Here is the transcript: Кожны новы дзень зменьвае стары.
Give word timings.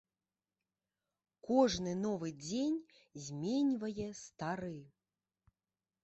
Кожны 1.49 1.91
новы 2.05 2.31
дзень 2.45 2.79
зменьвае 3.25 4.07
стары. 4.21 4.73